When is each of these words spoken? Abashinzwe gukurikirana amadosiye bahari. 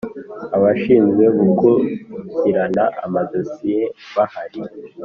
Abashinzwe 0.55 1.23
gukurikirana 1.39 2.83
amadosiye 3.05 3.83
bahari. 4.15 4.61